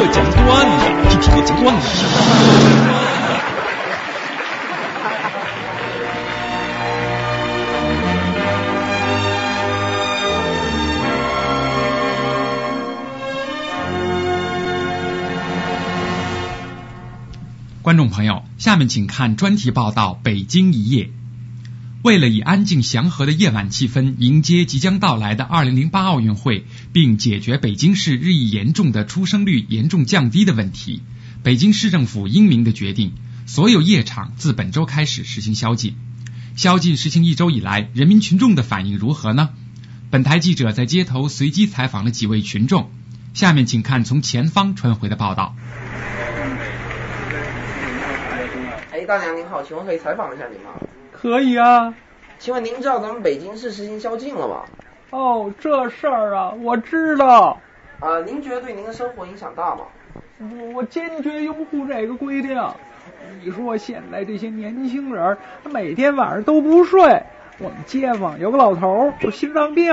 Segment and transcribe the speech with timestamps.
[0.00, 0.38] 我讲段
[0.78, 1.88] 子，听听我讲段子。
[17.82, 21.06] 观众朋友，下面请看专题报道《北京一夜》。
[22.02, 31.02] 为了以安静祥和的夜晚气氛迎接即将到来的2008奥运会，并解决北京市日益严重的出生率严重降低的问题，
[31.42, 33.14] 北京市政府英明的决定，
[33.46, 35.96] 所有夜场自本周开始实行宵禁。
[36.54, 39.50] 宵禁实行一周以来，人民群众的反应如何呢？
[40.08, 42.92] 本台记者在街头随机采访了几位群众，
[43.34, 45.56] 下面请看从前方传回的报道。
[48.92, 50.70] 哎，大娘您好，请问可以采访一下您吗？
[51.20, 51.92] 可以啊。
[52.38, 54.62] 请问您知道咱们北京市实行宵禁了吗？
[55.10, 57.58] 哦，这事儿啊，我知道。
[57.98, 59.82] 啊，您觉得对您的生活影响大吗？
[60.38, 62.56] 我我坚决拥护这个规定。
[63.42, 67.00] 你说现在这些年轻人，他每天晚上都不睡。
[67.58, 69.92] 我们街坊有个老头有心脏病，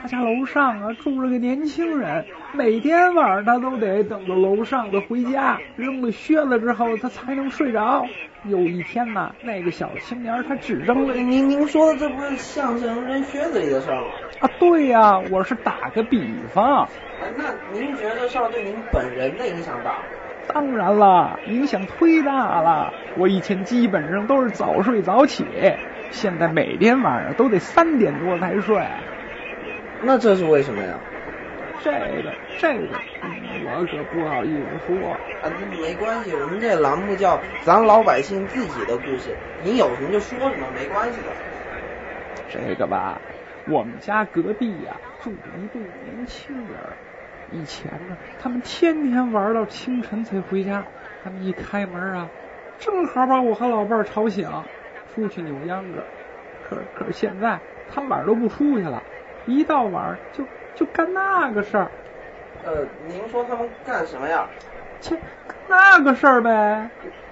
[0.00, 8.04] 他家楼上啊住着个年轻人，每天晚上他都得等到楼上的回家，扔了靴子之后他才能睡着。
[8.44, 14.08] 有一天呢，那个小青年他只扔了您您说的这不是相声扔靴子里的事儿吗？
[14.40, 16.88] 啊，对呀，我是打个比方。
[17.36, 19.96] 那您觉得这事儿对您本人的影响大？
[20.46, 22.92] 当然了，影响忒大了。
[23.16, 25.44] 我以前基本上都是早睡早起，
[26.10, 28.80] 现在每天晚上都得三点多才睡。
[30.00, 30.98] 那这是为什么呀？
[31.80, 31.90] 这
[32.22, 35.10] 个这个，我可不好意思说。
[35.40, 41.28] 啊，没关系，我们这栏目叫咱老百姓自己的故事，您有什么就说什么，没关系的。
[42.50, 43.20] 这个吧，
[43.68, 46.76] 我们家隔壁呀住着一对年轻人，
[47.52, 50.84] 以前呢，他们天天玩到清晨才回家，
[51.22, 52.28] 他们一开门啊，
[52.78, 54.50] 正好把我和老伴儿吵醒，
[55.14, 56.02] 出去扭秧歌。
[56.68, 59.02] 可可是现在，他们晚上都不出去了，
[59.48, 60.44] 一到晚上就
[60.74, 61.90] 就干那个事儿。
[62.64, 64.46] 呃，您说他们干什么呀？
[65.00, 65.16] 切，
[65.68, 66.90] 那个事儿呗。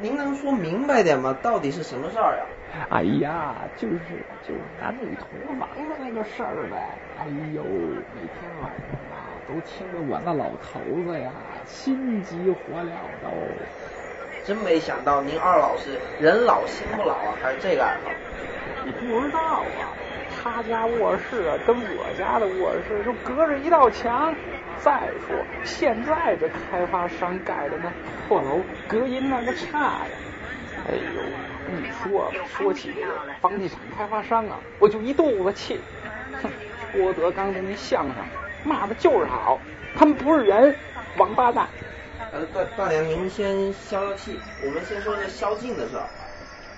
[0.00, 1.36] 您能说明白点吗？
[1.42, 2.44] 到底是什么事儿呀？
[2.88, 3.98] 哎呀，就是
[4.46, 6.76] 就是男女同房的那个事儿呗。
[7.18, 11.30] 哎呦，每天晚上啊，都听着我那老头子呀，
[11.66, 13.32] 心急火燎的哦。
[14.44, 18.10] 真没想到您二老是人老心不老啊，还是这个爱好？
[18.84, 19.92] 你不知道啊，
[20.42, 24.34] 他家卧室啊，跟我家的卧室就隔着一道墙。
[24.80, 27.90] 再说现在这开发商盖的那
[28.28, 30.06] 破楼，隔音那个差呀！
[30.88, 35.80] 哎呦，一说说起这个房地产开发商啊，我就一肚子气。
[36.40, 36.48] 哼，
[36.92, 38.14] 郭德纲的那相声
[38.64, 39.58] 骂的就是好，
[39.96, 40.74] 他们不是人，
[41.16, 41.66] 王八蛋。
[42.30, 46.06] 呃，大大娘，您先消消气，我们先说这宵禁的事儿。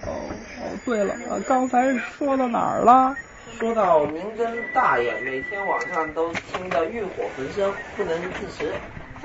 [0.06, 0.30] 哦
[0.62, 1.14] 哦，对了，
[1.46, 3.14] 刚才说到哪儿了？
[3.58, 8.72] 说到您跟大爷每天晚上都听得欲火焚身，不能自持。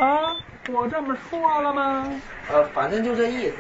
[0.02, 0.36] 啊，
[0.70, 2.12] 我这么说了吗？
[2.52, 3.58] 呃，反正就这意思。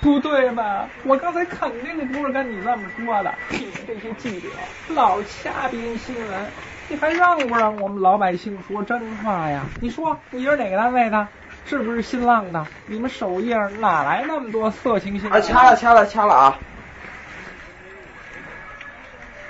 [0.00, 0.88] 不对吧？
[1.04, 3.34] 我刚才肯定不是跟你这么说的。
[3.50, 4.48] 你们这些记者
[4.90, 6.46] 老瞎编新闻，
[6.88, 9.64] 你还让不让我们老百姓说真话呀？
[9.80, 11.26] 你说你是哪个单位的？
[11.64, 12.64] 是不是新浪的？
[12.86, 15.40] 你们首页哪来那么多色情新闻？
[15.40, 16.58] 啊，掐了掐了掐了啊！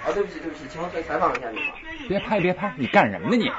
[0.09, 1.73] 啊，对不起对不起，请问可以采访一下您吗？
[2.09, 3.53] 别拍别拍，你干什么呢你？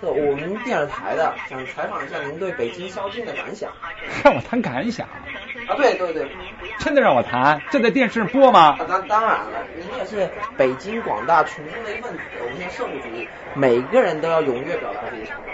[0.00, 3.72] 这我们电视台的，想采访一下您对北京宵禁的感想。
[4.22, 5.06] 让我谈感想？
[5.08, 6.30] 啊，对对对。
[6.78, 7.60] 真的让我谈？
[7.70, 8.76] 这在电视上播吗？
[8.78, 15.44] 啊，当当然了，您也是北京广大群众的一份子，我们现在社会主义，每个人都要踊跃表达自己想法。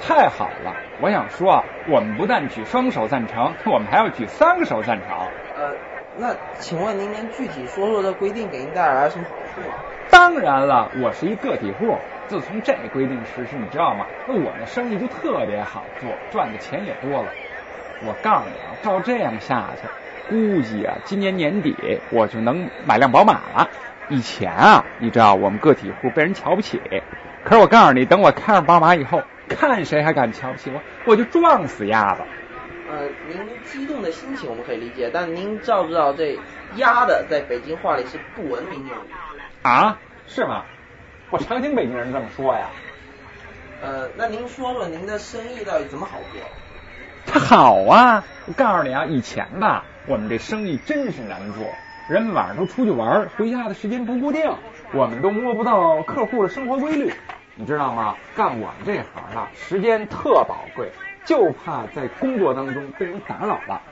[0.00, 5.10] 太好了，我想说啊，我们不但举双手赞成，我们还要举三个手赞成。
[5.56, 5.74] 呃，
[6.20, 9.76] 那请问您能具体说说这规定给您带来了什么好处吗？
[10.10, 14.08] 当然了，我是一个体户，自从这规定实施，你知道吗？
[14.26, 17.34] 那我的生意就特别好做，赚的钱也多了。
[18.00, 19.86] 我告诉你啊，照这样下去，
[20.26, 23.70] 估计啊，今年年底我就能买辆宝马了。
[24.08, 26.82] 以前啊，你知道我们个体户被人瞧不起，
[27.44, 32.22] 可是我告诉你，等我开上宝马以后，看谁还敢瞧不起我，我就撞死鸭子。
[32.90, 36.38] 呃，您激动的心情我们可以理解，但您知不知道这
[36.76, 39.10] 鸭的在北京话里是不文明用语？
[39.62, 40.64] 啊，是吗？
[41.30, 42.70] 我常听北京人这么说呀。
[43.82, 46.40] 呃，那您说说您的生意到底怎么好做？
[47.26, 48.24] 它好啊！
[48.46, 51.66] 我告诉你啊，以前吧，我们这生意真是难做，
[52.08, 54.50] 人们晚上都出去玩，回家的时间不固定，
[54.94, 57.12] 我们都摸不到客户的生活规律，
[57.54, 58.16] 你知道吗？
[58.34, 59.04] 干我们这行
[59.36, 60.90] 啊，时间特宝贵，
[61.28, 63.82] 就怕在工作当中被人打扰了。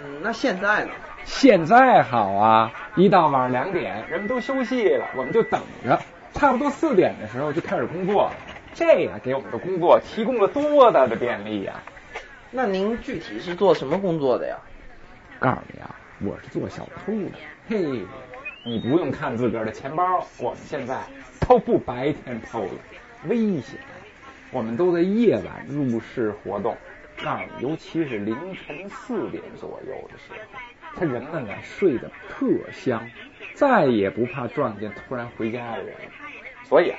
[0.00, 0.90] 嗯，那现在呢？
[1.24, 5.96] 现在好啊，一到晚上两点，人们都休息了，我们就等着，
[6.34, 8.32] 差不多四点的时候就开始工作了。
[8.74, 11.74] 这呀，给我们的工作提供了多大的便利呀！
[12.50, 14.56] 那您具体是做什么工作的呀？
[15.38, 15.94] 告诉你啊，
[16.24, 17.38] 我是做小偷的。
[17.68, 18.04] 嘿，
[18.64, 20.96] 你不用看自个儿的钱包，我们现在
[21.46, 22.70] 都不白天偷了，
[23.28, 23.78] 危险。
[24.50, 26.76] 我们都在夜晚入室活动，
[27.22, 30.38] 那尤其是凌晨四点左右的时候，
[30.96, 33.08] 他人们呢睡得特香，
[33.54, 35.94] 再也不怕撞见突然回家的人。
[36.64, 36.98] 所以啊，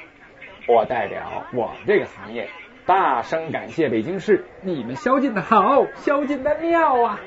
[0.68, 2.50] 我代表我们这个行业，
[2.86, 7.20] 大声感谢北京市，你们宵禁的好，宵禁的妙啊！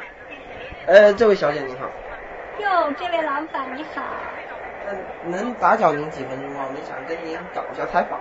[0.87, 1.87] 呃，这位小姐您好。
[2.61, 4.03] 哟，这位老板你好。
[4.87, 4.97] 呃，
[5.31, 6.65] 能打搅您几分钟吗？
[6.67, 8.21] 我们想跟您搞一下采访。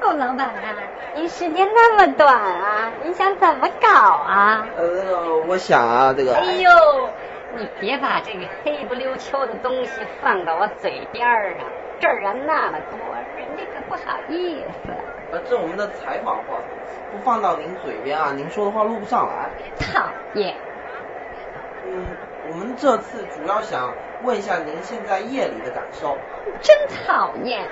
[0.00, 0.76] 哦，老板啊，
[1.14, 4.66] 您时间那么短啊，你想怎么搞啊？
[4.76, 6.34] 呃，我想啊，这个。
[6.34, 6.70] 哎呦，
[7.56, 11.26] 你别把这个黑不溜秋的东西放到我嘴边
[11.58, 11.66] 上，
[12.00, 12.98] 这儿人那么多，
[13.36, 14.92] 人家可不好意思。
[15.32, 16.58] 呃，这我们的采访话
[17.12, 19.50] 不放到您嘴边啊，您说的话录不上来。
[19.78, 20.54] 讨厌。
[21.86, 22.06] 嗯，
[22.50, 23.92] 我们这次主要想
[24.22, 26.16] 问一下您现在夜里的感受。
[26.60, 27.66] 真讨厌，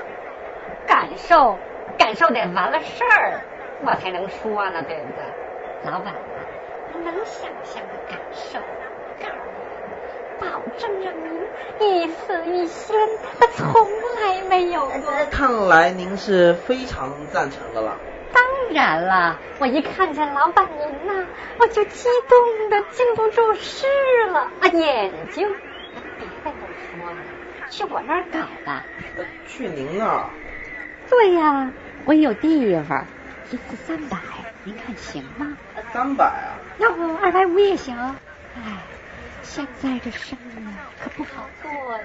[0.87, 1.57] 感受。
[1.99, 3.41] 感受得完了事儿，
[3.79, 5.23] 我才能说呢，对不对？
[5.83, 6.15] 老板，
[6.93, 8.61] 你能想象的感受，
[9.21, 9.93] 告诉你，
[10.39, 11.47] 保证让您
[11.81, 13.75] 一死一仙，我从
[14.21, 15.27] 来没有过。
[15.31, 17.99] 看来您是非常赞成的了。
[18.33, 18.43] 当
[18.75, 21.29] 然了，我一看见老板您呐，
[21.59, 23.87] 我就激动的禁不住事
[24.33, 25.47] 了啊，眼睛。
[26.19, 27.25] 别跟我说了，
[27.71, 28.85] 去我那儿搞吧。
[29.47, 30.31] 去您那儿？
[31.09, 31.71] 对呀。
[32.05, 33.05] 我有地方，
[33.51, 34.17] 一次三百，
[34.65, 35.57] 您看行吗？
[35.93, 36.55] 三百啊？
[36.79, 37.97] 要不二百五也行。
[38.55, 38.79] 哎，
[39.43, 42.05] 现在这生意可不好做呀。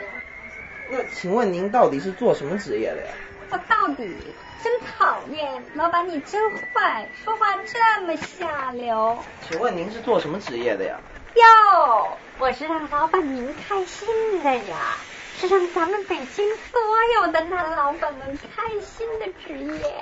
[0.90, 3.14] 那请问您到底是做什么职业的呀？
[3.52, 4.18] 我到底
[4.64, 9.20] 真讨厌，老板你真坏，说话这么下流。
[9.42, 10.98] 请问您是做什么职业的呀？
[11.36, 14.08] 哟，我是让老板您开心
[14.42, 14.98] 的呀。
[15.42, 16.80] 是让咱们北京所
[17.16, 19.96] 有的男老板们开心的职业。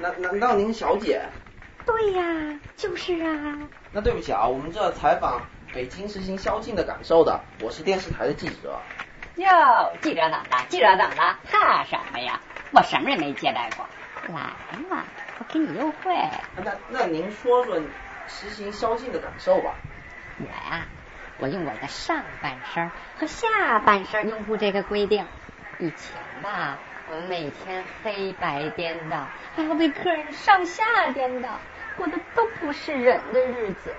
[0.00, 1.20] 难难道您小姐？
[1.84, 3.68] 对呀，就是啊。
[3.92, 5.42] 那对不起啊，我们这采访
[5.74, 8.80] 北京实行宵禁的感受的，我是电视台的记者。
[9.36, 9.46] 哟，
[10.00, 10.64] 记者怎么了？
[10.70, 11.38] 记者怎么了？
[11.44, 12.40] 怕什么呀？
[12.70, 13.84] 我什么也没接待过。
[14.34, 15.04] 来嘛，
[15.38, 16.16] 我给你优惠。
[16.56, 17.78] 那那您说说
[18.26, 19.74] 实行宵禁的感受吧。
[20.38, 20.86] 我呀。
[21.38, 25.24] 我用我的上半身和下半身拥护这个规定。
[25.78, 26.78] 以前吧，
[27.10, 31.48] 我们每天黑白颠倒，还要被客人上下颠倒，
[31.96, 33.94] 过的都不是人的日子。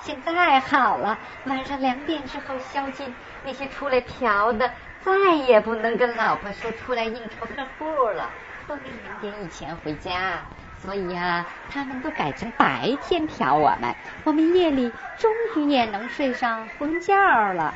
[0.00, 3.14] 现在好了，晚上两点之后宵禁，
[3.44, 4.72] 那些出来嫖的
[5.02, 8.30] 再也不能跟老婆说出来应酬客户了，
[8.66, 10.40] 都得两点以前回家。
[10.82, 13.94] 所以啊，他们都改成白天嫖我们，
[14.24, 17.14] 我们夜里终于也能睡上荤觉
[17.52, 17.74] 了。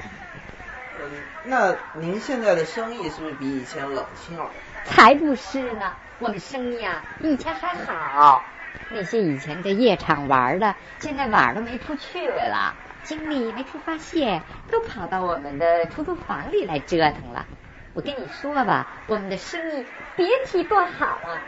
[0.98, 1.10] 嗯，
[1.44, 4.50] 那您现在的生意是不是比以前冷清了？
[4.84, 8.44] 才不是呢，我们生意啊比以前还好。
[8.90, 17.46] 那些以前在夜场玩的，现在晚上都没处去了，精力没处发泄，都跑到我们的出租房里来折腾了。
[17.94, 21.42] 我跟你说吧，我们的生意别提多好了。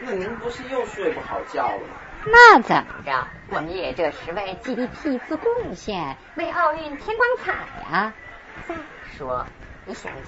[0.00, 1.94] 那您不是又睡不好觉了吗？
[2.26, 3.26] 那怎么着？
[3.48, 7.52] 我们也这是为 GDP 做贡献，为奥运添光彩
[7.90, 8.12] 呀。
[8.68, 8.74] 再
[9.16, 9.46] 说，
[9.84, 10.22] 你想想，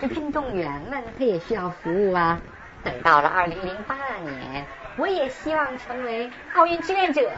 [0.00, 2.40] 这运动员们他也需要服务啊。
[2.82, 7.30] 等到了二零零八年，我也希望成为奥运志愿者。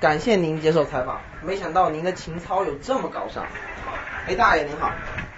[0.00, 3.44] 感谢您接受采访，没想到您的情操有这么高尚。
[4.28, 4.92] 哎，大爷您好。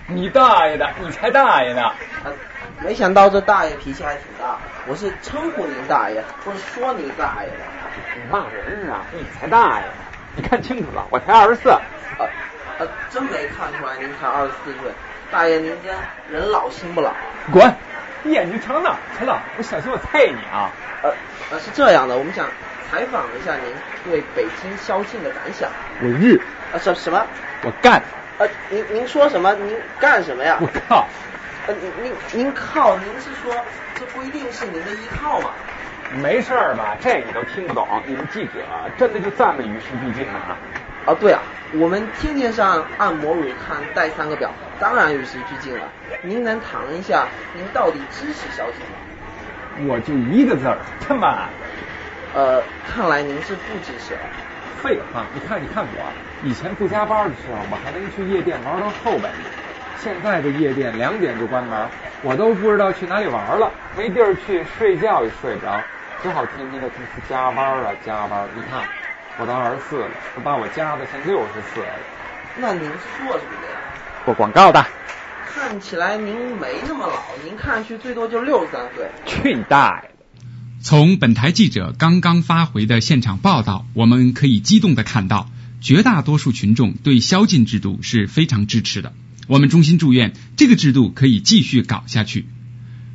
[0.06, 1.94] 你大爷的，你才大爷呢！
[2.82, 7.56] 没想到这大爷脾气还挺大，我是称呼您大爷，不是说您大爷的。
[8.16, 9.02] 你骂人啊！
[9.12, 9.84] 你才大爷！
[10.34, 11.68] 你看清楚了，我才二十四。
[11.68, 12.26] 呃
[12.78, 14.90] 呃，真没看出来您才二十四岁。
[15.30, 15.90] 大爷您这
[16.32, 17.12] 人老心不老。
[17.52, 17.70] 滚！
[18.22, 19.42] 你眼睛长哪去了？
[19.58, 20.70] 我小心我啐你啊！
[21.02, 21.12] 呃
[21.50, 22.46] 呃，是这样的，我们想
[22.90, 25.68] 采访一下您对北京宵禁的感想。
[26.00, 26.40] 我日！
[26.72, 27.26] 啊什什么？
[27.62, 28.02] 我干！
[28.40, 29.52] 呃，您您说什么？
[29.52, 30.56] 您干什么呀？
[30.62, 31.06] 我靠！
[31.66, 32.96] 呃，您您您靠！
[32.96, 33.52] 您是说
[33.94, 35.50] 这不一定是您的依靠吗？
[36.22, 36.96] 没事吧？
[36.98, 37.86] 这你都听不懂？
[38.06, 38.64] 你们记者
[38.96, 40.56] 真的就这么与时俱进啊？
[41.04, 41.42] 啊，对啊，
[41.74, 45.92] 我们天天上按摩乳看带三个表，当然与时俱进了。
[46.22, 49.86] 您能谈一下您到底支持小姐吗？
[49.86, 51.50] 我就一个字儿，他妈！
[52.32, 54.16] 呃，看来您是不吱声。
[54.82, 56.12] 废话，你看，你看我，
[56.42, 59.50] 以前不加班的时候，我还能去夜店玩到后半夜。
[59.98, 61.88] 现在这夜店两点就关门，
[62.22, 65.78] 我都不知道去哪里玩了，没地儿去，睡觉也睡不着，
[66.22, 68.48] 只好天天的公司加班啊加班。
[68.54, 68.82] 你看，
[69.38, 71.86] 我都二十四了，都把我加的像六十四了。
[72.56, 73.78] 那您做什么的呀？
[74.24, 74.84] 做广告的。
[75.52, 77.12] 看起来您没那么老，
[77.44, 79.06] 您看上去最多就六十三岁。
[79.26, 80.14] 去你大爷的！
[80.82, 85.50] 从本台记者刚刚发回的现场报道，我们可以激动的看到，
[85.82, 89.12] 绝大多数群众对宵禁制度是非常支持的。
[89.46, 92.46] 我们衷心祝愿这个制度可以继续搞下去。